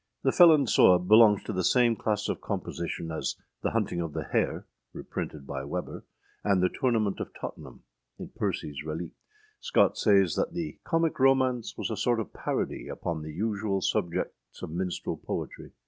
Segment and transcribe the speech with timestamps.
[0.23, 4.23] The Felon Sewe belongs to the same class of compositions as the Hunting of the
[4.23, 6.03] Hare, reprinted by Weber,
[6.43, 7.83] and the Tournament of Tottenham,
[8.17, 9.13] in Percyâs Reliques.
[9.59, 14.63] Scott says that âthe comic romance was a sort of parody upon the usual subjects
[14.63, 15.71] of minstrel poetry.